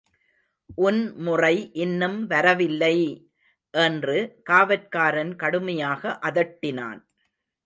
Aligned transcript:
உன் 0.81 1.01
முறை 1.17 1.53
இன்னும் 1.81 2.17
வரவில்லை! 2.25 2.95
என்று 3.73 4.17
காவற்காரன் 4.49 5.33
கடுமையாக 5.35 6.19
அதட்டினான். 6.23 7.01